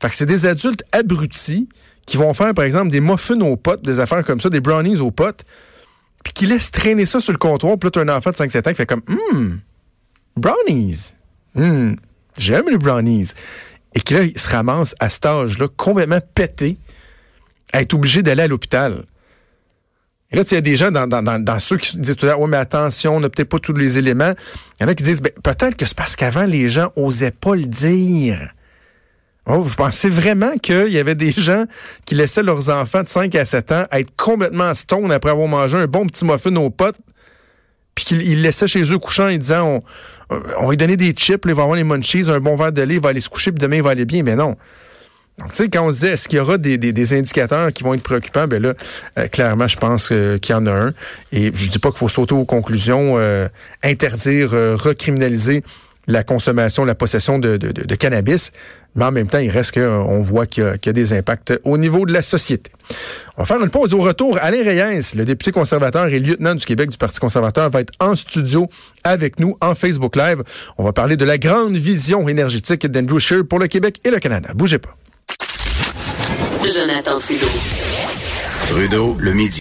Fait 0.00 0.08
que 0.08 0.16
c'est 0.16 0.26
des 0.26 0.46
adultes 0.46 0.82
abrutis 0.92 1.68
qui 2.06 2.16
vont 2.16 2.34
faire, 2.34 2.54
par 2.54 2.64
exemple, 2.64 2.90
des 2.90 3.00
muffins 3.00 3.40
aux 3.40 3.56
potes, 3.56 3.82
des 3.82 4.00
affaires 4.00 4.24
comme 4.24 4.40
ça, 4.40 4.48
des 4.48 4.60
brownies 4.60 4.98
aux 5.00 5.10
potes, 5.10 5.44
puis 6.24 6.32
qui 6.32 6.46
laissent 6.46 6.72
traîner 6.72 7.06
ça 7.06 7.20
sur 7.20 7.32
le 7.32 7.38
comptoir, 7.38 7.78
puis 7.78 7.86
là, 7.86 7.90
t'as 7.92 8.00
un 8.00 8.16
enfant 8.16 8.30
de 8.30 8.36
5-7 8.36 8.58
ans 8.58 8.70
qui 8.70 8.74
fait 8.74 8.86
comme, 8.86 9.02
hum, 9.08 9.60
brownies. 10.36 11.15
Hum, 11.56 11.96
j'aime 12.36 12.68
les 12.68 12.78
brownies. 12.78 13.32
Et 13.94 14.00
qui 14.00 14.14
là, 14.14 14.22
il 14.22 14.38
se 14.38 14.48
ramasse 14.48 14.94
à 15.00 15.08
cet 15.08 15.26
âge-là, 15.26 15.68
complètement 15.76 16.20
pété, 16.34 16.78
à 17.72 17.80
être 17.80 17.94
obligé 17.94 18.22
d'aller 18.22 18.42
à 18.42 18.48
l'hôpital. 18.48 19.06
Et 20.30 20.36
là, 20.36 20.42
il 20.50 20.54
y 20.54 20.58
a 20.58 20.60
des 20.60 20.76
gens 20.76 20.90
dans, 20.90 21.06
dans, 21.06 21.58
ceux 21.58 21.76
qui 21.78 21.96
disent 21.98 22.16
tout 22.16 22.26
à 22.26 22.36
ouais, 22.36 22.48
mais 22.48 22.56
attention, 22.56 23.16
on 23.16 23.20
n'a 23.20 23.28
peut-être 23.28 23.48
pas 23.48 23.58
tous 23.58 23.72
les 23.72 23.96
éléments. 23.96 24.32
Il 24.78 24.82
y 24.82 24.86
en 24.86 24.88
a 24.88 24.94
qui 24.94 25.04
disent, 25.04 25.22
ben, 25.22 25.32
peut-être 25.42 25.76
que 25.76 25.86
c'est 25.86 25.96
parce 25.96 26.16
qu'avant, 26.16 26.44
les 26.44 26.68
gens 26.68 26.92
osaient 26.96 27.30
pas 27.30 27.54
le 27.54 27.64
dire. 27.64 28.50
Oh, 29.48 29.60
vous 29.60 29.76
pensez 29.76 30.08
vraiment 30.08 30.58
qu'il 30.58 30.88
y 30.88 30.98
avait 30.98 31.14
des 31.14 31.30
gens 31.30 31.66
qui 32.04 32.16
laissaient 32.16 32.42
leurs 32.42 32.68
enfants 32.70 33.04
de 33.04 33.08
5 33.08 33.32
à 33.36 33.44
7 33.44 33.72
ans 33.72 33.84
être 33.92 34.14
complètement 34.16 34.74
stone 34.74 35.12
après 35.12 35.30
avoir 35.30 35.46
mangé 35.46 35.76
un 35.76 35.86
bon 35.86 36.04
petit 36.06 36.24
muffin 36.24 36.54
aux 36.56 36.70
potes, 36.70 36.98
puis 37.96 38.04
qu'ils 38.04 38.22
ils 38.22 38.42
laissaient 38.42 38.68
chez 38.68 38.82
eux 38.92 38.98
couchant 38.98 39.28
en 39.28 39.36
disant 39.36 39.82
on, 40.30 40.36
on 40.60 40.64
va 40.64 40.70
lui 40.70 40.76
donner 40.76 40.96
des 40.96 41.10
chips, 41.10 41.44
là, 41.44 41.52
il 41.52 41.54
va 41.56 41.62
avoir 41.62 41.76
les 41.76 41.82
munchies, 41.82 42.30
un 42.30 42.38
bon 42.38 42.54
verre 42.54 42.70
de 42.70 42.82
lait, 42.82 42.94
il 42.94 43.00
va 43.00 43.08
aller 43.08 43.20
se 43.20 43.28
coucher, 43.28 43.50
puis 43.50 43.58
demain 43.58 43.76
il 43.76 43.82
va 43.82 43.90
aller 43.90 44.04
bien. 44.04 44.22
Mais 44.22 44.36
non. 44.36 44.56
Donc, 45.38 45.52
tu 45.52 45.56
sais, 45.56 45.68
quand 45.68 45.86
on 45.86 45.90
se 45.90 46.00
dit, 46.00 46.06
est-ce 46.06 46.28
qu'il 46.28 46.38
y 46.38 46.40
aura 46.40 46.56
des, 46.56 46.78
des, 46.78 46.92
des 46.92 47.14
indicateurs 47.14 47.70
qui 47.72 47.82
vont 47.82 47.92
être 47.92 48.02
préoccupants, 48.02 48.46
ben 48.46 48.62
là, 48.62 48.74
euh, 49.18 49.28
clairement, 49.28 49.68
je 49.68 49.76
pense 49.76 50.10
euh, 50.10 50.38
qu'il 50.38 50.54
y 50.54 50.58
en 50.58 50.66
a 50.66 50.72
un. 50.72 50.92
Et 51.30 51.50
je 51.54 51.68
dis 51.68 51.78
pas 51.78 51.90
qu'il 51.90 51.98
faut 51.98 52.08
sauter 52.08 52.34
aux 52.34 52.46
conclusions, 52.46 53.14
euh, 53.16 53.48
interdire, 53.82 54.54
euh, 54.54 54.76
recriminaliser 54.76 55.62
la 56.06 56.22
consommation, 56.22 56.84
la 56.84 56.94
possession 56.94 57.38
de, 57.38 57.56
de, 57.56 57.72
de, 57.72 57.82
de 57.82 57.94
cannabis, 57.96 58.52
mais 58.94 59.04
en 59.04 59.12
même 59.12 59.28
temps, 59.28 59.38
il 59.38 59.50
reste 59.50 59.72
qu'on 59.72 60.22
voit 60.22 60.46
qu'il 60.46 60.62
y, 60.62 60.66
a- 60.66 60.78
qu'il 60.78 60.88
y 60.88 60.90
a 60.90 60.92
des 60.92 61.12
impacts 61.12 61.52
au 61.64 61.76
niveau 61.78 62.06
de 62.06 62.12
la 62.12 62.22
société. 62.22 62.70
On 63.36 63.42
va 63.42 63.46
faire 63.46 63.62
une 63.62 63.70
pause 63.70 63.92
au 63.92 63.98
retour. 63.98 64.38
Alain 64.40 64.62
Reyes, 64.62 65.14
le 65.16 65.24
député 65.24 65.50
conservateur 65.52 66.06
et 66.06 66.18
lieutenant 66.18 66.54
du 66.54 66.64
Québec 66.64 66.90
du 66.90 66.96
Parti 66.96 67.18
conservateur, 67.18 67.68
va 67.70 67.80
être 67.80 67.92
en 68.00 68.14
studio 68.14 68.68
avec 69.04 69.40
nous 69.40 69.56
en 69.60 69.74
Facebook 69.74 70.16
Live. 70.16 70.42
On 70.78 70.84
va 70.84 70.92
parler 70.92 71.16
de 71.16 71.24
la 71.24 71.38
grande 71.38 71.76
vision 71.76 72.28
énergétique 72.28 72.86
d'Andrew 72.86 73.18
Scheer 73.18 73.42
pour 73.48 73.58
le 73.58 73.66
Québec 73.66 74.00
et 74.04 74.10
le 74.10 74.18
Canada. 74.20 74.50
Bougez 74.54 74.78
pas. 74.78 74.96
Jonathan 76.64 77.18
Trudeau. 77.18 77.46
Trudeau, 78.68 79.16
le 79.20 79.32
midi. 79.32 79.54